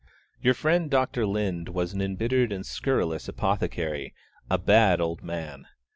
Your 0.41 0.55
friend 0.55 0.89
Dr. 0.89 1.27
Lind 1.27 1.69
was 1.69 1.93
an 1.93 2.01
embittered 2.01 2.51
and 2.51 2.65
scurrilous 2.65 3.27
apothecary, 3.29 4.15
'a 4.49 4.57
bad 4.57 4.99
old 4.99 5.21
man.' 5.21 5.67